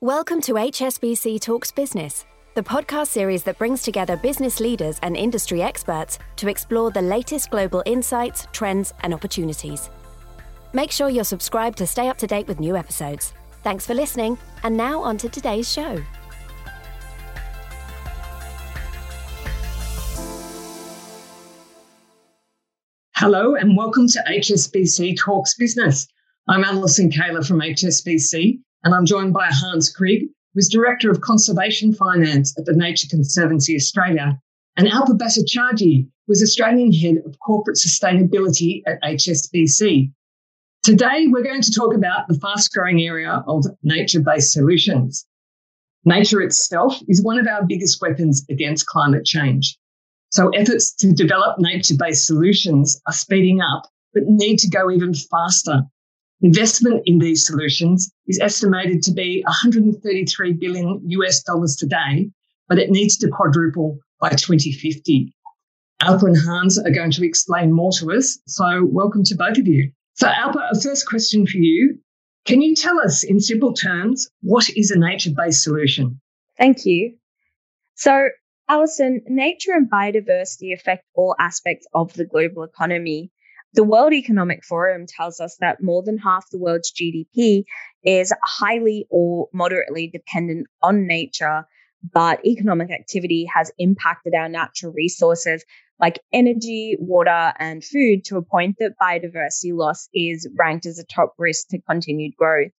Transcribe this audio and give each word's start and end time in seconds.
Welcome 0.00 0.40
to 0.42 0.52
HSBC 0.52 1.40
Talks 1.40 1.72
Business, 1.72 2.24
the 2.54 2.62
podcast 2.62 3.08
series 3.08 3.42
that 3.42 3.58
brings 3.58 3.82
together 3.82 4.16
business 4.16 4.60
leaders 4.60 5.00
and 5.02 5.16
industry 5.16 5.60
experts 5.60 6.20
to 6.36 6.46
explore 6.46 6.92
the 6.92 7.02
latest 7.02 7.50
global 7.50 7.82
insights, 7.84 8.46
trends, 8.52 8.94
and 9.02 9.12
opportunities. 9.12 9.90
Make 10.72 10.92
sure 10.92 11.08
you're 11.08 11.24
subscribed 11.24 11.78
to 11.78 11.86
stay 11.88 12.08
up 12.08 12.16
to 12.18 12.28
date 12.28 12.46
with 12.46 12.60
new 12.60 12.76
episodes. 12.76 13.34
Thanks 13.64 13.86
for 13.86 13.94
listening, 13.94 14.38
and 14.62 14.76
now 14.76 15.02
on 15.02 15.18
to 15.18 15.28
today's 15.28 15.68
show. 15.68 16.00
Hello, 23.16 23.56
and 23.56 23.76
welcome 23.76 24.06
to 24.06 24.22
HSBC 24.30 25.18
Talks 25.18 25.56
Business. 25.56 26.06
I'm 26.46 26.62
Alison 26.62 27.10
Kayler 27.10 27.44
from 27.44 27.58
HSBC, 27.58 28.60
and 28.84 28.94
I'm 28.94 29.06
joined 29.06 29.32
by 29.32 29.46
Hans 29.50 29.90
Krieg, 29.90 30.28
who's 30.54 30.68
Director 30.68 31.10
of 31.10 31.20
Conservation 31.20 31.92
Finance 31.92 32.54
at 32.58 32.64
the 32.64 32.72
Nature 32.72 33.08
Conservancy 33.08 33.74
Australia, 33.76 34.40
and 34.76 34.88
Alpa 34.88 35.18
Bhattacharjee, 35.18 36.08
who's 36.26 36.42
Australian 36.42 36.92
Head 36.92 37.16
of 37.26 37.38
Corporate 37.40 37.76
Sustainability 37.76 38.82
at 38.86 39.02
HSBC. 39.02 40.12
Today, 40.82 41.26
we're 41.28 41.42
going 41.42 41.62
to 41.62 41.72
talk 41.72 41.94
about 41.94 42.28
the 42.28 42.38
fast 42.38 42.72
growing 42.72 43.00
area 43.02 43.42
of 43.46 43.64
nature 43.82 44.20
based 44.20 44.52
solutions. 44.52 45.26
Nature 46.04 46.40
itself 46.40 47.00
is 47.08 47.22
one 47.22 47.38
of 47.38 47.46
our 47.46 47.66
biggest 47.66 48.00
weapons 48.00 48.44
against 48.48 48.86
climate 48.86 49.24
change. 49.24 49.76
So 50.30 50.50
efforts 50.50 50.94
to 50.96 51.12
develop 51.12 51.58
nature 51.58 51.94
based 51.98 52.26
solutions 52.26 53.00
are 53.06 53.12
speeding 53.12 53.60
up, 53.60 53.88
but 54.14 54.24
need 54.26 54.58
to 54.58 54.68
go 54.68 54.90
even 54.90 55.14
faster. 55.14 55.82
Investment 56.40 57.02
in 57.04 57.18
these 57.18 57.44
solutions 57.44 58.12
is 58.28 58.38
estimated 58.40 59.02
to 59.02 59.12
be 59.12 59.42
133 59.46 60.52
billion 60.52 61.00
US 61.04 61.42
dollars 61.42 61.74
today, 61.74 62.30
but 62.68 62.78
it 62.78 62.90
needs 62.90 63.16
to 63.18 63.28
quadruple 63.28 63.98
by 64.20 64.30
2050. 64.30 65.34
Alpa 66.00 66.22
and 66.22 66.36
Hans 66.36 66.78
are 66.78 66.92
going 66.92 67.10
to 67.10 67.26
explain 67.26 67.72
more 67.72 67.90
to 67.98 68.12
us. 68.12 68.38
So 68.46 68.84
welcome 68.84 69.24
to 69.24 69.34
both 69.34 69.58
of 69.58 69.66
you. 69.66 69.90
So 70.14 70.28
Alpa, 70.28 70.70
a 70.70 70.80
first 70.80 71.08
question 71.08 71.44
for 71.44 71.56
you. 71.56 71.98
Can 72.44 72.62
you 72.62 72.76
tell 72.76 73.00
us 73.00 73.24
in 73.24 73.40
simple 73.40 73.72
terms, 73.72 74.30
what 74.40 74.70
is 74.76 74.92
a 74.92 74.98
nature-based 74.98 75.62
solution? 75.62 76.20
Thank 76.56 76.86
you. 76.86 77.16
So 77.96 78.28
Alison, 78.68 79.22
nature 79.26 79.72
and 79.72 79.90
biodiversity 79.90 80.72
affect 80.72 81.04
all 81.14 81.34
aspects 81.38 81.86
of 81.92 82.12
the 82.12 82.24
global 82.24 82.62
economy. 82.62 83.32
The 83.74 83.84
World 83.84 84.12
Economic 84.12 84.64
Forum 84.64 85.06
tells 85.06 85.40
us 85.40 85.56
that 85.60 85.82
more 85.82 86.02
than 86.02 86.18
half 86.18 86.48
the 86.50 86.58
world's 86.58 86.92
GDP 86.92 87.64
is 88.02 88.32
highly 88.42 89.06
or 89.10 89.48
moderately 89.52 90.08
dependent 90.08 90.66
on 90.82 91.06
nature, 91.06 91.64
but 92.02 92.44
economic 92.46 92.90
activity 92.90 93.46
has 93.54 93.70
impacted 93.78 94.34
our 94.34 94.48
natural 94.48 94.92
resources 94.92 95.64
like 96.00 96.20
energy, 96.32 96.96
water, 96.98 97.52
and 97.58 97.84
food 97.84 98.24
to 98.26 98.36
a 98.36 98.42
point 98.42 98.76
that 98.78 98.94
biodiversity 99.00 99.74
loss 99.74 100.08
is 100.14 100.48
ranked 100.56 100.86
as 100.86 100.98
a 100.98 101.04
top 101.04 101.34
risk 101.38 101.68
to 101.68 101.80
continued 101.80 102.36
growth. 102.36 102.70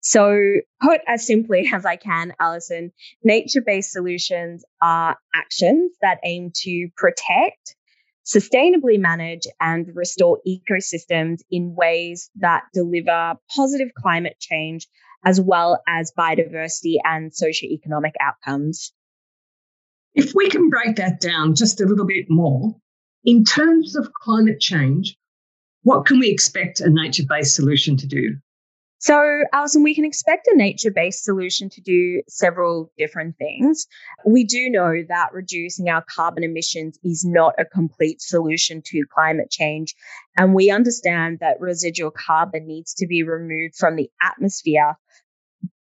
So, 0.00 0.36
put 0.80 1.00
as 1.06 1.26
simply 1.26 1.68
as 1.72 1.84
I 1.84 1.96
can, 1.96 2.34
Alison, 2.40 2.92
nature 3.22 3.62
based 3.64 3.92
solutions 3.92 4.64
are 4.80 5.16
actions 5.34 5.92
that 6.00 6.20
aim 6.24 6.50
to 6.62 6.88
protect, 6.96 7.76
sustainably 8.24 8.98
manage, 8.98 9.46
and 9.60 9.88
restore 9.94 10.40
ecosystems 10.46 11.40
in 11.50 11.74
ways 11.74 12.30
that 12.36 12.62
deliver 12.72 13.34
positive 13.54 13.88
climate 13.96 14.36
change 14.38 14.86
as 15.24 15.40
well 15.40 15.80
as 15.86 16.12
biodiversity 16.18 16.96
and 17.04 17.30
socioeconomic 17.32 18.12
outcomes. 18.20 18.92
If 20.14 20.34
we 20.34 20.48
can 20.48 20.68
break 20.68 20.96
that 20.96 21.20
down 21.20 21.54
just 21.54 21.80
a 21.80 21.86
little 21.86 22.06
bit 22.06 22.26
more, 22.28 22.76
in 23.24 23.44
terms 23.44 23.96
of 23.96 24.12
climate 24.12 24.60
change, 24.60 25.16
what 25.82 26.06
can 26.06 26.18
we 26.18 26.30
expect 26.30 26.80
a 26.80 26.90
nature 26.90 27.24
based 27.28 27.54
solution 27.54 27.96
to 27.98 28.06
do? 28.06 28.36
So, 29.02 29.42
Alison, 29.52 29.82
we 29.82 29.96
can 29.96 30.04
expect 30.04 30.46
a 30.46 30.56
nature 30.56 30.92
based 30.92 31.24
solution 31.24 31.68
to 31.70 31.80
do 31.80 32.22
several 32.28 32.92
different 32.96 33.36
things. 33.36 33.88
We 34.24 34.44
do 34.44 34.70
know 34.70 35.02
that 35.08 35.32
reducing 35.32 35.88
our 35.88 36.04
carbon 36.08 36.44
emissions 36.44 37.00
is 37.02 37.24
not 37.24 37.54
a 37.58 37.64
complete 37.64 38.22
solution 38.22 38.80
to 38.86 39.02
climate 39.12 39.50
change. 39.50 39.96
And 40.36 40.54
we 40.54 40.70
understand 40.70 41.40
that 41.40 41.60
residual 41.60 42.12
carbon 42.12 42.68
needs 42.68 42.94
to 42.94 43.08
be 43.08 43.24
removed 43.24 43.74
from 43.74 43.96
the 43.96 44.08
atmosphere. 44.22 44.94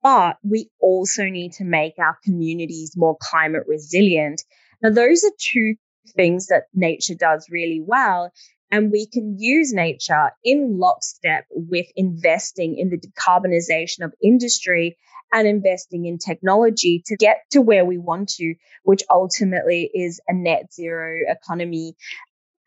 But 0.02 0.38
we 0.44 0.72
also 0.82 1.26
need 1.26 1.54
to 1.54 1.66
make 1.66 2.00
our 2.00 2.18
communities 2.26 2.94
more 2.98 3.16
climate 3.22 3.66
resilient. 3.68 4.44
Now, 4.82 4.90
those 4.90 5.24
are 5.24 5.32
two 5.38 5.76
things 6.16 6.48
that 6.48 6.64
nature 6.74 7.16
does 7.16 7.46
really 7.52 7.80
well. 7.86 8.32
And 8.74 8.92
we 8.92 9.06
can 9.06 9.38
use 9.38 9.72
nature 9.72 10.32
in 10.44 10.80
lockstep 10.80 11.46
with 11.52 11.86
investing 11.96 12.76
in 12.76 12.90
the 12.90 12.98
decarbonization 12.98 14.04
of 14.04 14.16
industry 14.20 14.98
and 15.32 15.48
investing 15.48 16.08
in 16.08 16.18
technology 16.18 17.04
to 17.06 17.16
get 17.16 17.44
to 17.52 17.62
where 17.62 17.86
we 17.86 18.00
want 18.00 18.30
to, 18.30 18.56
which 18.82 19.04
ultimately 19.12 19.92
is 19.94 20.20
a 20.28 20.34
net 20.34 20.74
zero 20.74 21.20
economy, 21.28 21.94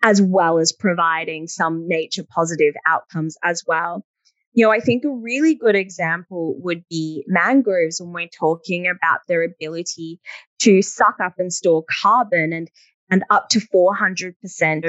as 0.00 0.22
well 0.22 0.60
as 0.60 0.70
providing 0.70 1.48
some 1.48 1.88
nature 1.88 2.24
positive 2.24 2.74
outcomes 2.86 3.36
as 3.42 3.64
well. 3.66 4.06
You 4.52 4.64
know, 4.64 4.70
I 4.70 4.78
think 4.78 5.04
a 5.04 5.10
really 5.10 5.56
good 5.56 5.74
example 5.74 6.54
would 6.60 6.84
be 6.88 7.24
mangroves 7.26 8.00
when 8.00 8.12
we're 8.12 8.28
talking 8.28 8.86
about 8.86 9.22
their 9.26 9.42
ability 9.42 10.20
to 10.60 10.82
suck 10.82 11.16
up 11.20 11.34
and 11.38 11.52
store 11.52 11.84
carbon 12.00 12.52
and 12.52 12.70
and 13.10 13.24
up 13.30 13.48
to 13.50 13.60
400% 13.60 14.34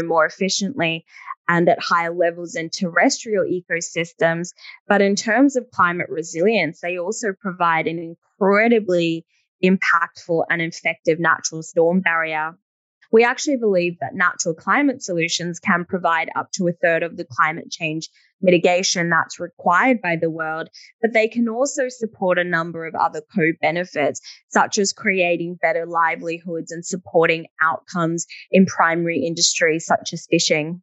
or 0.02 0.06
more 0.06 0.26
efficiently 0.26 1.06
and 1.48 1.70
at 1.70 1.80
higher 1.80 2.14
levels 2.14 2.56
in 2.56 2.70
terrestrial 2.70 3.46
ecosystems. 3.46 4.54
But 4.88 5.02
in 5.02 5.16
terms 5.16 5.56
of 5.56 5.70
climate 5.72 6.10
resilience, 6.10 6.82
they 6.82 6.98
also 6.98 7.34
provide 7.40 7.88
an 7.88 8.16
incredibly 8.40 9.26
impactful 9.64 10.46
and 10.50 10.62
effective 10.62 11.20
natural 11.20 11.64
storm 11.64 12.02
barrier. 12.02 12.58
We 13.12 13.23
actually 13.23 13.57
believe 13.57 13.97
that 14.00 14.16
natural 14.16 14.53
climate 14.53 15.01
solutions 15.01 15.59
can 15.59 15.85
provide 15.85 16.29
up 16.35 16.51
to 16.53 16.68
a 16.68 16.73
third 16.73 17.03
of 17.03 17.18
the 17.18 17.25
climate 17.25 17.72
change 17.72 18.09
mitigation 18.41 19.09
that's 19.09 19.40
required 19.40 20.01
by 20.01 20.16
the 20.16 20.29
world, 20.29 20.69
but 21.01 21.13
they 21.13 21.28
can 21.28 21.50
also 21.50 21.90
support 21.90 22.38
a 22.38 22.44
number 22.44 22.85
of 22.85 22.95
other 22.95 23.22
co 23.34 23.51
benefits, 23.62 24.22
such 24.50 24.78
as 24.78 24.94
creating 24.94 25.57
better 25.62 25.85
livelihoods 25.85 26.72
and 26.72 26.85
supporting 26.85 27.47
outcomes 27.62 28.25
in 28.51 28.66
primary 28.66 29.25
industries 29.25 29.85
such 29.85 30.13
as 30.13 30.28
fishing. 30.29 30.81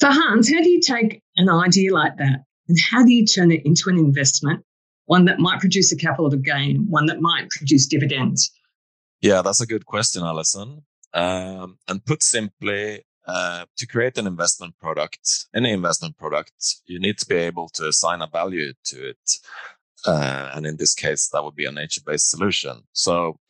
So, 0.00 0.10
Hans, 0.10 0.52
how 0.52 0.62
do 0.62 0.68
you 0.68 0.80
take 0.80 1.22
an 1.36 1.48
idea 1.48 1.92
like 1.92 2.18
that 2.18 2.44
and 2.68 2.78
how 2.90 3.04
do 3.04 3.12
you 3.12 3.24
turn 3.24 3.50
it 3.50 3.64
into 3.64 3.88
an 3.88 3.98
investment, 3.98 4.62
one 5.06 5.24
that 5.26 5.38
might 5.38 5.60
produce 5.60 5.92
a 5.92 5.96
capital 5.96 6.28
gain, 6.30 6.86
one 6.90 7.06
that 7.06 7.20
might 7.20 7.48
produce 7.50 7.86
dividends? 7.86 8.50
Yeah, 9.22 9.42
that's 9.42 9.62
a 9.62 9.66
good 9.66 9.86
question, 9.86 10.22
Alison. 10.22 10.82
Um, 11.16 11.78
and 11.88 12.04
put 12.04 12.22
simply, 12.22 13.06
uh, 13.26 13.64
to 13.78 13.86
create 13.86 14.18
an 14.18 14.26
investment 14.26 14.78
product, 14.78 15.46
any 15.54 15.72
investment 15.72 16.18
product, 16.18 16.52
you 16.84 17.00
need 17.00 17.16
to 17.18 17.26
be 17.26 17.36
able 17.36 17.68
to 17.70 17.88
assign 17.88 18.20
a 18.20 18.26
value 18.26 18.74
to 18.84 19.08
it. 19.08 19.30
Uh, 20.06 20.50
and 20.54 20.66
in 20.66 20.76
this 20.76 20.94
case, 20.94 21.30
that 21.30 21.42
would 21.42 21.56
be 21.56 21.64
a 21.64 21.72
nature 21.72 22.02
based 22.04 22.30
solution. 22.30 22.82
So 22.92 23.40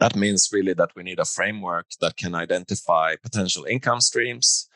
that 0.00 0.16
means 0.16 0.50
really 0.52 0.74
that 0.74 0.90
we 0.96 1.04
need 1.04 1.20
a 1.20 1.24
framework 1.24 1.86
that 2.00 2.16
can 2.16 2.34
identify 2.34 3.14
potential 3.22 3.64
income 3.64 4.00
streams 4.00 4.68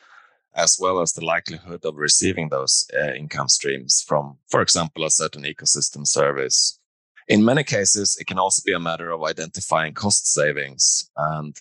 as 0.55 0.77
well 0.79 1.01
as 1.01 1.11
the 1.13 1.25
likelihood 1.25 1.83
of 1.83 1.97
receiving 1.97 2.49
those 2.49 2.85
uh, 2.97 3.11
income 3.13 3.49
streams 3.49 4.03
from, 4.07 4.37
for 4.49 4.61
example, 4.61 5.03
a 5.03 5.11
certain 5.11 5.43
ecosystem 5.43 6.07
service 6.07 6.79
in 7.27 7.45
many 7.45 7.63
cases, 7.63 8.17
it 8.19 8.27
can 8.27 8.39
also 8.39 8.61
be 8.65 8.73
a 8.73 8.79
matter 8.79 9.11
of 9.11 9.23
identifying 9.23 9.93
cost 9.93 10.27
savings. 10.27 11.09
And 11.17 11.55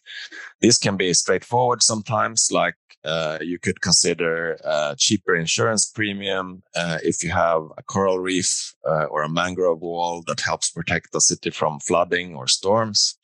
this 0.60 0.78
can 0.78 0.96
be 0.96 1.12
straightforward 1.14 1.82
sometimes, 1.82 2.50
like 2.50 2.74
uh, 3.04 3.38
you 3.40 3.58
could 3.58 3.80
consider 3.80 4.52
a 4.64 4.94
cheaper 4.96 5.34
insurance 5.34 5.86
premium 5.86 6.62
uh, 6.76 6.98
if 7.02 7.24
you 7.24 7.30
have 7.30 7.62
a 7.76 7.82
coral 7.82 8.18
reef 8.18 8.74
uh, 8.88 9.04
or 9.04 9.22
a 9.22 9.28
mangrove 9.28 9.80
wall 9.80 10.22
that 10.26 10.40
helps 10.40 10.70
protect 10.70 11.12
the 11.12 11.20
city 11.20 11.50
from 11.50 11.80
flooding 11.80 12.36
or 12.36 12.46
storms. 12.46 13.18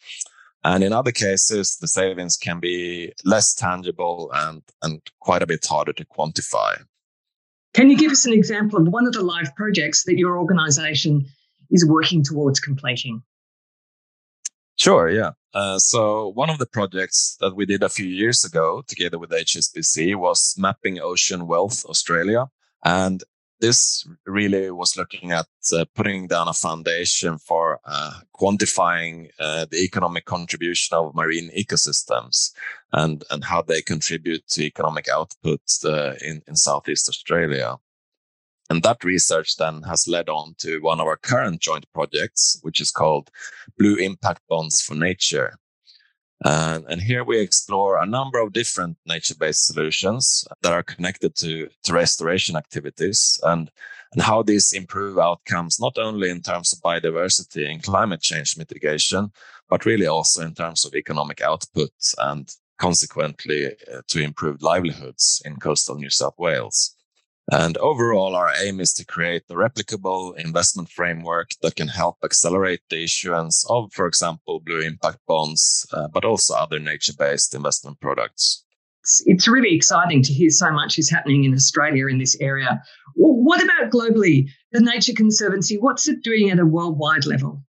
And 0.65 0.83
in 0.83 0.93
other 0.93 1.13
cases, 1.13 1.77
the 1.81 1.87
savings 1.87 2.37
can 2.37 2.59
be 2.59 3.13
less 3.25 3.55
tangible 3.55 4.31
and, 4.35 4.63
and 4.83 5.01
quite 5.21 5.43
a 5.43 5.47
bit 5.47 5.65
harder 5.65 5.93
to 5.93 6.05
quantify. 6.05 6.83
Can 7.75 7.91
you 7.91 7.97
give 7.97 8.11
us 8.11 8.27
an 8.27 8.33
example 8.33 8.81
of 8.81 8.89
one 8.89 9.07
of 9.07 9.13
the 9.13 9.23
live 9.23 9.55
projects 9.55 10.03
that 10.05 10.19
your 10.19 10.39
organization 10.39 11.27
is 11.71 11.87
working 11.87 12.23
towards 12.23 12.61
completing? 12.61 13.23
Sure, 14.77 15.09
yeah. 15.11 15.33
Uh, 15.55 15.79
so 15.79 16.29
one 16.29 16.51
of 16.51 16.59
the 16.59 16.67
projects 16.67 17.37
that 17.41 17.57
we 17.57 17.67
did 17.67 17.83
a 17.83 17.89
few 17.89 18.07
years 18.07 18.45
ago 18.45 18.83
together 18.87 19.19
with 19.19 19.31
HSBC 19.31 20.15
was 20.15 20.55
mapping 20.57 21.01
ocean 21.01 21.47
wealth 21.47 21.85
Australia. 21.87 22.47
And 22.85 23.25
this 23.61 24.07
really 24.25 24.71
was 24.71 24.97
looking 24.97 25.33
at 25.33 25.47
uh, 25.73 25.85
putting 25.95 26.29
down 26.29 26.47
a 26.47 26.53
foundation 26.53 27.39
for 27.39 27.81
uh, 27.85 28.21
quantifying 28.39 29.31
uh, 29.41 29.67
the 29.71 29.79
economic 29.79 30.27
contribution 30.27 30.97
of 30.97 31.15
marine 31.15 31.51
ecosystems 31.59 32.53
and, 32.93 33.25
and 33.31 33.45
how 33.45 33.63
they 33.63 33.83
contribute 33.83 34.47
to 34.47 34.63
economic 34.63 35.09
output 35.09 35.61
uh, 35.85 36.13
in, 36.21 36.41
in 36.47 36.55
Southeast 36.55 37.09
Australia. 37.09 37.77
And 38.71 38.83
that 38.83 39.03
research 39.03 39.57
then 39.57 39.83
has 39.83 40.07
led 40.07 40.29
on 40.29 40.55
to 40.59 40.81
one 40.81 41.01
of 41.01 41.07
our 41.07 41.17
current 41.17 41.61
joint 41.61 41.87
projects, 41.95 42.59
which 42.63 42.81
is 42.81 42.91
called 42.91 43.31
Blue 43.79 43.97
Impact 43.97 44.43
Bonds 44.49 44.83
for 44.83 44.95
Nature. 44.95 45.59
And, 46.45 46.85
and 46.89 47.01
here 47.01 47.25
we 47.25 47.41
explore 47.41 47.97
a 47.97 48.07
number 48.07 48.39
of 48.39 48.53
different 48.53 48.97
nature-based 49.07 49.67
solutions 49.67 50.47
that 50.63 50.73
are 50.73 50.83
connected 50.83 51.35
to, 51.37 51.69
to 51.83 51.93
restoration 51.93 52.57
activities 52.57 53.41
and, 53.43 53.71
and 54.13 54.23
how 54.23 54.43
these 54.43 54.73
improve 54.73 55.19
outcomes, 55.19 55.81
not 55.81 55.99
only 55.99 56.31
in 56.31 56.43
terms 56.43 56.73
of 56.73 56.81
biodiversity 56.81 57.69
and 57.69 57.83
climate 57.83 58.21
change 58.21 58.57
mitigation, 58.57 59.33
but 59.69 59.85
really 59.85 60.07
also 60.07 60.43
in 60.43 60.55
terms 60.55 60.85
of 60.85 60.95
economic 60.95 61.41
output 61.41 61.91
and 62.19 62.55
consequently 62.79 63.67
uh, 63.93 64.01
to 64.07 64.23
improved 64.23 64.63
livelihoods 64.63 65.43
in 65.45 65.57
coastal 65.57 65.97
New 65.97 66.11
South 66.11 66.39
Wales. 66.39 66.95
And 67.51 67.79
overall, 67.79 68.35
our 68.35 68.53
aim 68.63 68.79
is 68.79 68.93
to 68.95 69.07
create 69.07 69.45
a 69.49 69.55
replicable 69.55 70.37
investment 70.37 70.91
framework 70.91 71.51
that 71.63 71.77
can 71.77 71.89
help 71.89 72.19
accelerate 72.23 72.83
the 72.91 73.03
issuance 73.03 73.65
of, 73.71 73.91
for 73.95 74.07
example, 74.07 74.61
blue 74.61 74.81
impact 74.81 75.21
bonds, 75.27 75.87
uh, 75.95 76.09
but 76.09 76.27
also 76.27 76.55
other 76.55 76.79
nature 76.79 77.15
based 77.19 77.55
investment 77.55 78.01
products. 78.01 78.65
It's, 79.03 79.23
it's 79.25 79.49
really 79.49 79.75
exciting 79.75 80.23
to 80.25 80.33
hear 80.33 80.51
so 80.51 80.71
much 80.71 80.99
is 80.99 81.09
happening 81.09 81.45
in 81.45 81.55
Australia 81.55 82.09
in 82.09 82.19
this 82.19 82.37
area. 82.39 82.83
What 83.15 83.63
about 83.63 83.91
globally? 83.91 84.49
The 84.73 84.81
Nature 84.83 85.15
Conservancy, 85.15 85.79
what's 85.79 86.07
it 86.07 86.23
doing 86.23 86.51
at 86.51 86.59
a 86.59 86.67
worldwide 86.67 87.25
level? 87.25 87.63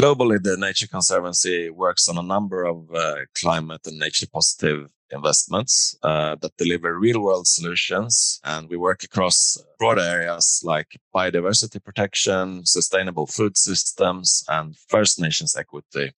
Globally, 0.00 0.42
the 0.42 0.56
Nature 0.56 0.88
Conservancy 0.88 1.70
works 1.70 2.08
on 2.08 2.18
a 2.18 2.22
number 2.22 2.64
of 2.64 2.92
uh, 2.92 3.18
climate 3.40 3.82
and 3.86 3.98
nature 4.00 4.26
positive 4.30 4.90
investments 5.10 5.96
uh, 6.02 6.36
that 6.40 6.56
deliver 6.56 6.98
real 6.98 7.20
world 7.20 7.46
solutions. 7.46 8.40
And 8.44 8.68
we 8.68 8.76
work 8.76 9.04
across 9.04 9.58
broad 9.78 9.98
areas 9.98 10.60
like 10.64 10.98
biodiversity 11.14 11.82
protection, 11.82 12.64
sustainable 12.64 13.26
food 13.26 13.56
systems, 13.56 14.44
and 14.48 14.76
First 14.88 15.20
Nations 15.20 15.56
equity. 15.56 16.12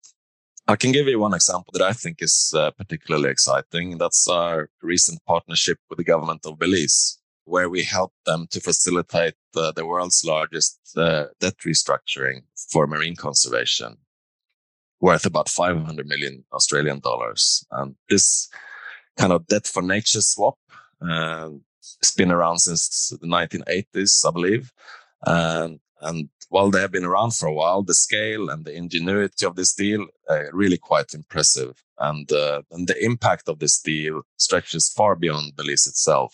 I 0.66 0.76
can 0.76 0.92
give 0.92 1.06
you 1.06 1.18
one 1.18 1.34
example 1.34 1.70
that 1.72 1.82
I 1.82 1.92
think 1.92 2.18
is 2.20 2.52
uh, 2.54 2.70
particularly 2.72 3.30
exciting. 3.30 3.96
That's 3.96 4.28
our 4.28 4.68
recent 4.82 5.24
partnership 5.24 5.78
with 5.88 5.96
the 5.96 6.04
government 6.04 6.44
of 6.44 6.58
Belize, 6.58 7.18
where 7.44 7.70
we 7.70 7.84
help 7.84 8.12
them 8.26 8.46
to 8.50 8.60
facilitate 8.60 9.34
uh, 9.56 9.72
the 9.72 9.86
world's 9.86 10.22
largest 10.26 10.78
uh, 10.96 11.26
debt 11.40 11.56
restructuring 11.66 12.42
for 12.70 12.86
marine 12.86 13.16
conservation 13.16 13.96
worth 15.00 15.26
about 15.26 15.48
500 15.48 16.06
million 16.06 16.44
Australian 16.52 17.00
dollars. 17.00 17.64
And 17.70 17.94
this 18.08 18.48
kind 19.18 19.32
of 19.32 19.46
debt 19.48 19.66
for 19.66 19.82
nature 19.82 20.22
swap. 20.22 20.56
Uh, 21.02 21.50
it's 22.00 22.14
been 22.14 22.30
around 22.30 22.58
since 22.58 23.12
the 23.20 23.26
1980s, 23.26 24.26
I 24.26 24.30
believe. 24.30 24.72
And, 25.26 25.80
and 26.00 26.28
while 26.48 26.70
they 26.70 26.80
have 26.80 26.92
been 26.92 27.04
around 27.04 27.32
for 27.34 27.46
a 27.46 27.52
while, 27.52 27.82
the 27.82 27.94
scale 27.94 28.48
and 28.48 28.64
the 28.64 28.74
ingenuity 28.74 29.44
of 29.44 29.56
this 29.56 29.74
deal 29.74 30.06
are 30.30 30.48
really 30.52 30.78
quite 30.78 31.12
impressive. 31.12 31.82
And, 31.98 32.30
uh, 32.30 32.62
and 32.70 32.86
the 32.86 33.04
impact 33.04 33.48
of 33.48 33.58
this 33.58 33.80
deal 33.80 34.22
stretches 34.36 34.88
far 34.88 35.16
beyond 35.16 35.56
Belize 35.56 35.86
itself. 35.86 36.32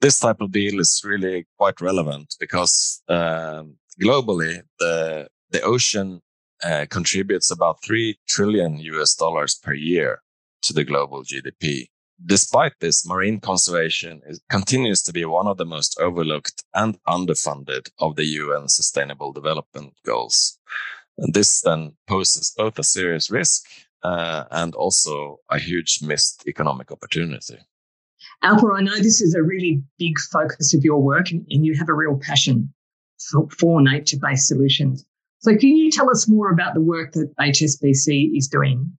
This 0.00 0.18
type 0.20 0.42
of 0.42 0.52
deal 0.52 0.80
is 0.80 1.00
really 1.02 1.46
quite 1.56 1.80
relevant 1.80 2.34
because 2.38 3.02
um, 3.08 3.76
globally, 4.02 4.60
the, 4.78 5.28
the 5.50 5.62
ocean 5.62 6.20
uh, 6.62 6.84
contributes 6.90 7.50
about 7.50 7.82
3 7.82 8.18
trillion 8.28 8.78
US 8.78 9.14
dollars 9.14 9.54
per 9.54 9.72
year 9.72 10.20
to 10.64 10.72
the 10.72 10.84
global 10.84 11.22
GDP. 11.22 11.86
Despite 12.24 12.74
this, 12.80 13.06
marine 13.06 13.40
conservation 13.40 14.22
is, 14.26 14.40
continues 14.48 15.02
to 15.02 15.12
be 15.12 15.24
one 15.24 15.46
of 15.46 15.58
the 15.58 15.64
most 15.64 15.98
overlooked 16.00 16.62
and 16.74 16.98
underfunded 17.08 17.90
of 17.98 18.16
the 18.16 18.24
UN 18.24 18.68
Sustainable 18.68 19.32
Development 19.32 19.92
Goals. 20.06 20.58
And 21.18 21.34
this 21.34 21.60
then 21.60 21.96
poses 22.08 22.52
both 22.56 22.78
a 22.78 22.84
serious 22.84 23.30
risk 23.30 23.66
uh, 24.02 24.44
and 24.50 24.74
also 24.74 25.40
a 25.50 25.58
huge 25.58 26.00
missed 26.02 26.46
economic 26.46 26.92
opportunity. 26.92 27.58
Alpa, 28.42 28.78
I 28.78 28.82
know 28.82 28.96
this 28.96 29.20
is 29.20 29.34
a 29.34 29.42
really 29.42 29.82
big 29.98 30.18
focus 30.18 30.74
of 30.74 30.84
your 30.84 31.00
work 31.00 31.30
and, 31.30 31.46
and 31.50 31.64
you 31.64 31.74
have 31.76 31.88
a 31.88 31.94
real 31.94 32.18
passion 32.18 32.72
for, 33.30 33.48
for 33.50 33.80
nature 33.80 34.18
based 34.20 34.48
solutions. 34.48 35.04
So, 35.40 35.56
can 35.56 35.76
you 35.76 35.90
tell 35.90 36.10
us 36.10 36.28
more 36.28 36.50
about 36.50 36.74
the 36.74 36.80
work 36.80 37.12
that 37.12 37.34
HSBC 37.38 38.36
is 38.36 38.48
doing? 38.48 38.96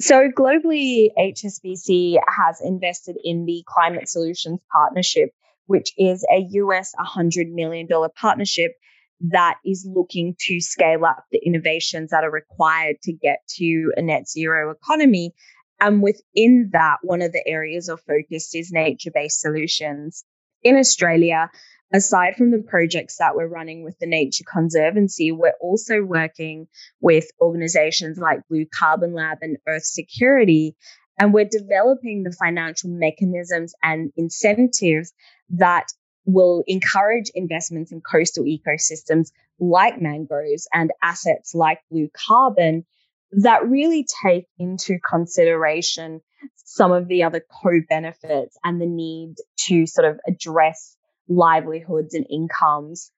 So, 0.00 0.28
globally, 0.28 1.08
HSBC 1.16 2.16
has 2.28 2.60
invested 2.60 3.16
in 3.22 3.46
the 3.46 3.62
Climate 3.66 4.08
Solutions 4.08 4.58
Partnership, 4.72 5.30
which 5.66 5.92
is 5.96 6.26
a 6.30 6.40
US 6.50 6.92
$100 6.98 7.52
million 7.52 7.86
partnership 8.16 8.72
that 9.20 9.58
is 9.64 9.88
looking 9.88 10.34
to 10.38 10.60
scale 10.60 11.04
up 11.04 11.24
the 11.30 11.38
innovations 11.38 12.10
that 12.10 12.24
are 12.24 12.30
required 12.30 12.96
to 13.02 13.12
get 13.12 13.38
to 13.56 13.92
a 13.96 14.02
net 14.02 14.28
zero 14.28 14.70
economy. 14.70 15.32
And 15.80 16.02
within 16.02 16.70
that, 16.72 16.98
one 17.02 17.22
of 17.22 17.32
the 17.32 17.46
areas 17.46 17.88
of 17.88 18.00
focus 18.00 18.54
is 18.54 18.72
nature 18.72 19.10
based 19.14 19.40
solutions. 19.40 20.24
In 20.62 20.76
Australia, 20.76 21.50
aside 21.94 22.34
from 22.34 22.50
the 22.50 22.58
projects 22.58 23.18
that 23.18 23.36
we're 23.36 23.46
running 23.46 23.84
with 23.84 23.96
the 24.00 24.06
Nature 24.06 24.42
Conservancy, 24.52 25.30
we're 25.30 25.54
also 25.60 26.02
working 26.02 26.66
with 27.00 27.30
organizations 27.40 28.18
like 28.18 28.40
Blue 28.50 28.66
Carbon 28.66 29.14
Lab 29.14 29.38
and 29.42 29.58
Earth 29.68 29.84
Security. 29.84 30.74
And 31.20 31.32
we're 31.32 31.48
developing 31.48 32.24
the 32.24 32.32
financial 32.32 32.90
mechanisms 32.90 33.74
and 33.80 34.12
incentives 34.16 35.12
that 35.50 35.86
will 36.26 36.64
encourage 36.66 37.30
investments 37.32 37.92
in 37.92 38.00
coastal 38.00 38.44
ecosystems 38.44 39.28
like 39.60 40.02
mangroves 40.02 40.66
and 40.74 40.90
assets 41.00 41.54
like 41.54 41.78
blue 41.92 42.08
carbon 42.26 42.84
that 43.30 43.68
really 43.68 44.04
take 44.24 44.46
into 44.58 44.98
consideration 44.98 46.20
some 46.56 46.90
of 46.90 47.06
the 47.06 47.22
other 47.22 47.44
co 47.62 47.80
benefits 47.88 48.56
and 48.64 48.80
the 48.80 48.86
need 48.86 49.36
to 49.56 49.86
sort 49.86 50.10
of 50.10 50.18
address 50.26 50.96
livelihoods 51.28 52.14
and 52.14 52.26
incomes. 52.30 53.10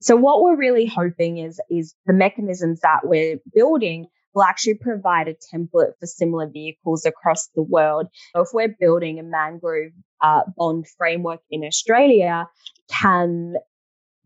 So 0.00 0.16
what 0.16 0.42
we're 0.42 0.56
really 0.56 0.86
hoping 0.86 1.38
is, 1.38 1.60
is 1.70 1.94
the 2.06 2.12
mechanisms 2.12 2.80
that 2.80 3.00
we're 3.04 3.38
building 3.54 4.06
will 4.34 4.42
actually 4.42 4.74
provide 4.74 5.28
a 5.28 5.34
template 5.34 5.92
for 5.98 6.06
similar 6.06 6.48
vehicles 6.48 7.06
across 7.06 7.48
the 7.54 7.62
world. 7.62 8.08
So 8.34 8.42
if 8.42 8.48
we're 8.52 8.76
building 8.78 9.18
a 9.18 9.22
mangrove 9.22 9.92
uh, 10.20 10.42
bond 10.56 10.86
framework 10.98 11.40
in 11.50 11.64
Australia, 11.64 12.48
can 12.90 13.54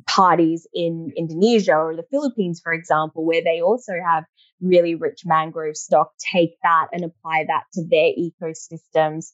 parties 0.07 0.67
in 0.73 1.13
Indonesia 1.17 1.75
or 1.75 1.95
the 1.95 2.07
Philippines, 2.11 2.61
for 2.65 2.73
example, 2.73 3.25
where 3.25 3.43
they 3.45 3.61
also 3.61 3.93
have 4.05 4.25
really 4.61 4.95
rich 4.95 5.21
mangrove 5.25 5.77
stock, 5.77 6.13
take 6.33 6.57
that 6.63 6.87
and 6.93 7.05
apply 7.05 7.45
that 7.47 7.65
to 7.75 7.85
their 7.87 8.11
ecosystems. 8.19 9.33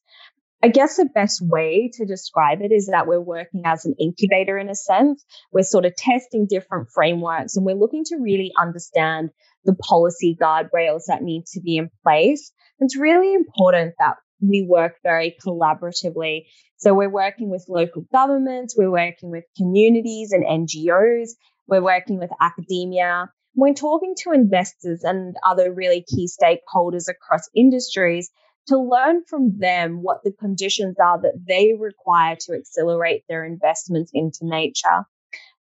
I 0.65 0.69
guess 0.69 0.97
the 0.97 1.05
best 1.05 1.43
way 1.43 1.91
to 1.93 2.07
describe 2.07 2.63
it 2.63 2.73
is 2.73 2.87
that 2.87 3.07
we're 3.07 3.21
working 3.21 3.65
as 3.67 3.85
an 3.85 3.97
incubator 4.01 4.57
in 4.57 4.71
a 4.71 4.75
sense. 4.75 5.23
We're 5.53 5.63
sort 5.63 5.85
of 5.85 5.95
testing 5.95 6.47
different 6.49 6.89
frameworks 6.89 7.55
and 7.55 7.67
we're 7.67 7.77
looking 7.77 8.05
to 8.07 8.17
really 8.17 8.51
understand 8.59 9.29
the 9.67 9.75
policy 9.75 10.35
guardrails 10.41 11.03
that 11.09 11.21
need 11.21 11.45
to 11.53 11.61
be 11.61 11.77
in 11.77 11.91
place. 12.03 12.51
It's 12.79 12.97
really 12.97 13.35
important 13.35 13.93
that 13.99 14.15
we 14.41 14.67
work 14.67 14.95
very 15.03 15.37
collaboratively. 15.47 16.47
So 16.79 16.95
we're 16.95 17.11
working 17.11 17.51
with 17.51 17.67
local 17.69 18.07
governments, 18.11 18.75
we're 18.75 18.91
working 18.91 19.31
with 19.31 19.45
communities 19.59 20.33
and 20.33 20.47
NGOs, 20.47 21.33
we're 21.67 21.85
working 21.85 22.19
with 22.19 22.31
academia. 22.41 23.31
We're 23.55 23.75
talking 23.75 24.15
to 24.23 24.33
investors 24.33 25.05
and 25.05 25.37
other 25.47 25.75
really 25.75 26.07
key 26.09 26.27
stakeholders 26.27 27.11
across 27.11 27.51
industries 27.55 28.31
to 28.69 28.79
learn 28.79 29.23
from 29.27 29.59
them 29.59 30.03
what 30.03 30.23
the 30.25 30.33
conditions 30.33 30.97
are 30.99 31.21
that 31.21 31.45
they 31.47 31.75
require 31.79 32.37
to 32.41 32.55
accelerate 32.55 33.25
their 33.29 33.45
investments 33.45 34.11
into 34.15 34.41
nature. 34.43 35.07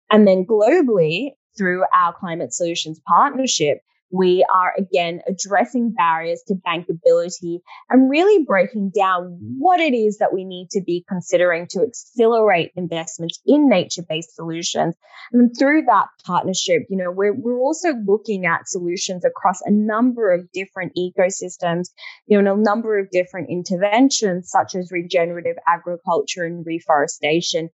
And 0.09 0.27
then 0.27 0.45
globally, 0.45 1.31
through 1.57 1.83
our 1.93 2.13
climate 2.13 2.53
solutions 2.53 2.99
partnership, 3.07 3.79
We 4.11 4.45
are 4.53 4.73
again 4.77 5.21
addressing 5.27 5.91
barriers 5.91 6.43
to 6.47 6.55
bankability 6.55 7.59
and 7.89 8.09
really 8.09 8.43
breaking 8.43 8.91
down 8.95 9.37
what 9.57 9.79
it 9.79 9.93
is 9.93 10.17
that 10.17 10.33
we 10.33 10.43
need 10.43 10.69
to 10.71 10.81
be 10.81 11.05
considering 11.07 11.67
to 11.71 11.81
accelerate 11.81 12.71
investments 12.75 13.39
in 13.45 13.69
nature 13.69 14.03
based 14.07 14.35
solutions. 14.35 14.95
And 15.31 15.51
through 15.57 15.83
that 15.83 16.07
partnership, 16.25 16.83
you 16.89 16.97
know, 16.97 17.11
we're, 17.11 17.33
we're 17.33 17.59
also 17.59 17.93
looking 18.05 18.45
at 18.45 18.67
solutions 18.67 19.23
across 19.23 19.61
a 19.61 19.71
number 19.71 20.33
of 20.33 20.51
different 20.51 20.93
ecosystems, 20.97 21.89
you 22.27 22.41
know, 22.41 22.53
and 22.53 22.61
a 22.61 22.63
number 22.63 22.99
of 22.99 23.09
different 23.11 23.49
interventions 23.49 24.49
such 24.49 24.75
as 24.75 24.91
regenerative 24.91 25.57
agriculture 25.67 26.43
and 26.43 26.65
reforestation 26.65 27.69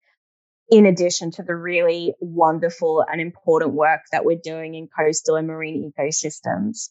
in 0.70 0.86
addition 0.86 1.32
to 1.32 1.44
the 1.44 1.56
really 1.56 2.14
wonderful 2.20 3.04
and 3.12 3.22
important 3.22 3.74
work 3.74 4.02
that 4.12 4.26
we're 4.26 4.40
doing 4.44 4.76
in 4.76 4.88
coastal 4.88 5.36
and 5.36 5.48
marine 5.48 5.92
ecosystems. 5.92 6.90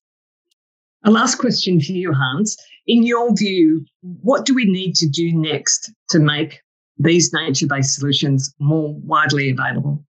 A 1.05 1.11
last 1.11 1.37
question 1.37 1.81
for 1.81 1.93
you, 1.93 2.13
Hans. 2.13 2.57
In 2.87 3.03
your 3.03 3.35
view, 3.35 3.85
what 4.01 4.47
do 4.47 4.55
we 4.55 4.65
need 4.65 4.95
to 4.97 5.09
do 5.09 5.33
next 5.35 5.93
to 6.11 6.19
make 6.19 6.61
these 6.99 7.33
nature 7.33 7.67
based 7.67 7.95
solutions 7.95 8.55
more 8.59 8.95
widely 8.95 9.51
available? 9.51 10.05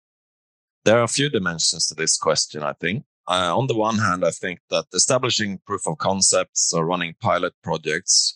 There 0.86 1.00
are 1.00 1.04
a 1.04 1.08
few 1.08 1.30
dimensions 1.30 1.88
to 1.88 1.96
this 1.96 2.18
question, 2.18 2.62
I 2.62 2.74
think. 2.74 3.06
Uh, 3.28 3.58
on 3.58 3.68
the 3.68 3.76
one 3.76 3.98
hand, 3.98 4.26
I 4.26 4.32
think 4.32 4.60
that 4.70 4.86
establishing 4.94 5.60
proof 5.66 5.88
of 5.88 5.98
concepts 5.98 6.74
or 6.74 6.86
running 6.86 7.16
pilot 7.22 7.54
projects 7.64 8.36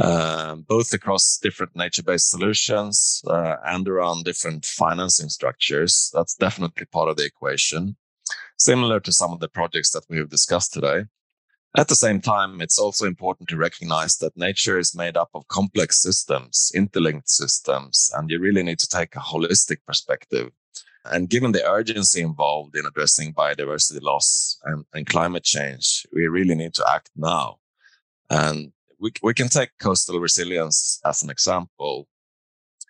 um, 0.00 0.62
both 0.68 0.92
across 0.92 1.38
different 1.42 1.74
nature-based 1.74 2.30
solutions 2.30 3.22
uh, 3.26 3.56
and 3.66 3.88
around 3.88 4.24
different 4.24 4.64
financing 4.64 5.28
structures. 5.28 6.10
That's 6.14 6.34
definitely 6.34 6.86
part 6.86 7.08
of 7.08 7.16
the 7.16 7.24
equation, 7.24 7.96
similar 8.56 9.00
to 9.00 9.12
some 9.12 9.32
of 9.32 9.40
the 9.40 9.48
projects 9.48 9.90
that 9.92 10.06
we 10.08 10.18
have 10.18 10.30
discussed 10.30 10.72
today. 10.72 11.04
At 11.76 11.88
the 11.88 11.94
same 11.94 12.20
time, 12.20 12.60
it's 12.60 12.78
also 12.78 13.06
important 13.06 13.48
to 13.50 13.56
recognize 13.56 14.16
that 14.18 14.36
nature 14.36 14.78
is 14.78 14.94
made 14.94 15.16
up 15.16 15.30
of 15.34 15.48
complex 15.48 16.00
systems, 16.00 16.72
interlinked 16.74 17.28
systems, 17.28 18.10
and 18.16 18.30
you 18.30 18.40
really 18.40 18.62
need 18.62 18.78
to 18.78 18.88
take 18.88 19.14
a 19.14 19.20
holistic 19.20 19.78
perspective. 19.86 20.50
And 21.04 21.28
given 21.28 21.52
the 21.52 21.68
urgency 21.68 22.20
involved 22.20 22.76
in 22.76 22.86
addressing 22.86 23.34
biodiversity 23.34 24.02
loss 24.02 24.58
and, 24.64 24.84
and 24.94 25.06
climate 25.06 25.44
change, 25.44 26.06
we 26.12 26.26
really 26.26 26.54
need 26.54 26.74
to 26.74 26.84
act 26.90 27.10
now. 27.16 27.58
And 28.30 28.72
we, 29.00 29.12
we 29.22 29.34
can 29.34 29.48
take 29.48 29.70
coastal 29.78 30.20
resilience 30.20 31.00
as 31.04 31.22
an 31.22 31.30
example. 31.30 32.08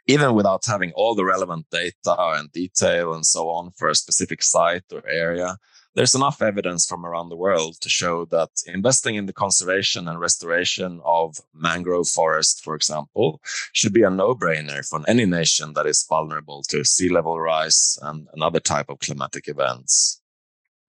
Even 0.06 0.34
without 0.34 0.64
having 0.64 0.92
all 0.92 1.14
the 1.14 1.24
relevant 1.24 1.66
data 1.70 2.16
and 2.18 2.50
detail 2.52 3.12
and 3.12 3.26
so 3.26 3.50
on 3.50 3.72
for 3.76 3.88
a 3.88 3.94
specific 3.94 4.42
site 4.42 4.84
or 4.92 5.06
area, 5.06 5.58
there's 5.94 6.14
enough 6.14 6.40
evidence 6.40 6.86
from 6.86 7.04
around 7.04 7.28
the 7.28 7.36
world 7.36 7.76
to 7.80 7.88
show 7.88 8.24
that 8.26 8.50
investing 8.66 9.16
in 9.16 9.26
the 9.26 9.32
conservation 9.32 10.06
and 10.06 10.20
restoration 10.20 11.00
of 11.04 11.36
mangrove 11.52 12.08
forest, 12.08 12.62
for 12.62 12.74
example, 12.74 13.40
should 13.72 13.92
be 13.92 14.02
a 14.02 14.10
no-brainer 14.10 14.86
for 14.88 15.02
any 15.08 15.26
nation 15.26 15.72
that 15.74 15.86
is 15.86 16.06
vulnerable 16.08 16.62
to 16.68 16.84
sea 16.84 17.08
level 17.08 17.38
rise 17.40 17.98
and 18.02 18.28
another 18.32 18.60
type 18.60 18.88
of 18.88 19.00
climatic 19.00 19.48
events. 19.48 20.22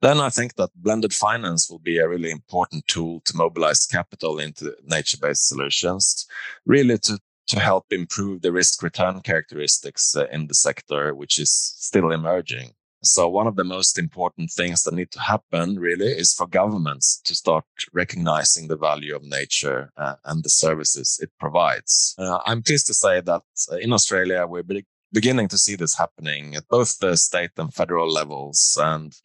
Then 0.02 0.20
I 0.20 0.30
think 0.30 0.56
that 0.56 0.70
blended 0.76 1.14
finance 1.14 1.70
will 1.70 1.80
be 1.80 1.98
a 1.98 2.08
really 2.08 2.32
important 2.32 2.88
tool 2.88 3.22
to 3.26 3.36
mobilize 3.36 3.86
capital 3.86 4.40
into 4.40 4.76
nature-based 4.86 5.48
solutions, 5.48 6.26
really 6.66 6.98
to 7.00 7.20
to 7.48 7.60
help 7.60 7.86
improve 7.90 8.44
the 8.44 8.52
risk 8.52 8.84
return 8.84 9.22
characteristics 9.22 10.16
uh, 10.16 10.28
in 10.32 10.46
the 10.46 10.54
sector, 10.54 11.16
which 11.16 11.40
is 11.40 11.52
still 11.52 12.12
emerging. 12.12 12.74
So 13.02 13.28
one 13.28 13.48
of 13.48 13.56
the 13.56 13.64
most 13.64 13.98
important 13.98 14.52
things 14.52 14.84
that 14.84 14.94
need 14.94 15.10
to 15.12 15.20
happen 15.20 15.80
really 15.80 16.12
is 16.12 16.34
for 16.34 16.46
governments 16.46 17.20
to 17.24 17.34
start 17.34 17.66
recognizing 17.94 18.68
the 18.68 18.78
value 18.78 19.16
of 19.16 19.24
nature 19.24 19.92
uh, 19.98 20.16
and 20.26 20.44
the 20.44 20.50
services 20.50 21.20
it 21.24 21.32
provides. 21.40 22.14
Uh, 22.20 22.40
I'm 22.46 22.62
pleased 22.62 22.88
to 22.88 22.94
say 22.94 23.22
that 23.22 23.42
uh, 23.72 23.78
in 23.78 23.94
Australia, 23.94 24.46
we're 24.46 24.64
be- 24.64 24.86
beginning 25.12 25.48
to 25.48 25.58
see 25.58 25.76
this 25.76 25.98
happening 25.98 26.56
at 26.56 26.68
both 26.68 27.00
the 27.00 27.16
state 27.16 27.52
and 27.58 27.74
federal 27.74 28.12
levels. 28.12 28.78
And 28.80 29.16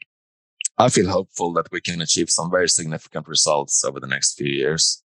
I 0.76 0.88
feel 0.88 1.08
hopeful 1.08 1.52
that 1.52 1.70
we 1.70 1.80
can 1.80 2.00
achieve 2.00 2.30
some 2.30 2.50
very 2.50 2.68
significant 2.68 3.28
results 3.28 3.84
over 3.84 4.00
the 4.00 4.08
next 4.08 4.34
few 4.34 4.48
years. 4.48 5.02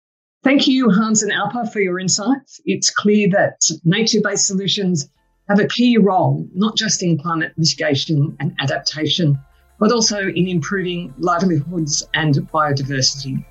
Thank 0.44 0.68
you, 0.68 0.92
Hans 0.92 1.24
and 1.24 1.32
Alpa, 1.32 1.72
for 1.74 1.80
your 1.80 2.00
insights. 2.00 2.62
It's 2.66 2.92
clear 2.92 3.28
that 3.30 3.68
nature 3.84 4.20
based 4.24 4.46
solutions 4.46 5.10
have 5.50 5.60
a 5.60 5.68
key 5.68 5.98
role, 5.98 6.48
not 6.54 6.78
just 6.78 7.02
in 7.02 7.18
climate 7.18 7.54
mitigation 7.58 8.38
and 8.40 8.56
adaptation, 8.60 9.40
but 9.80 9.92
also 9.92 10.20
in 10.20 10.48
improving 10.48 11.14
livelihoods 11.18 12.08
and 12.14 12.36
biodiversity. 12.54 13.44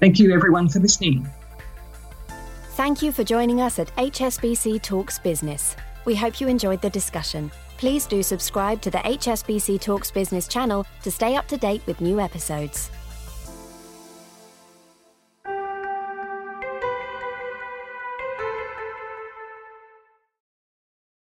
Thank 0.00 0.18
you, 0.18 0.34
everyone, 0.34 0.68
for 0.68 0.80
listening. 0.80 1.28
Thank 2.70 3.02
you 3.02 3.12
for 3.12 3.22
joining 3.22 3.60
us 3.60 3.78
at 3.78 3.94
HSBC 3.96 4.82
Talks 4.82 5.20
Business. 5.20 5.76
We 6.04 6.16
hope 6.16 6.40
you 6.40 6.48
enjoyed 6.48 6.82
the 6.82 6.90
discussion 6.90 7.52
please 7.82 8.06
do 8.06 8.22
subscribe 8.22 8.80
to 8.80 8.92
the 8.92 8.98
HSBC 8.98 9.80
Talks 9.80 10.08
Business 10.08 10.46
channel 10.46 10.86
to 11.02 11.10
stay 11.10 11.34
up 11.34 11.48
to 11.48 11.56
date 11.56 11.84
with 11.84 12.00
new 12.00 12.20
episodes. 12.20 12.92